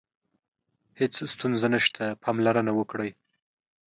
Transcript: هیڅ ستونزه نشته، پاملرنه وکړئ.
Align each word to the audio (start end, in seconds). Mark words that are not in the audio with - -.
هیڅ 0.99 1.13
ستونزه 1.33 1.67
نشته، 1.75 2.03
پاملرنه 2.23 2.71
وکړئ. 2.75 3.09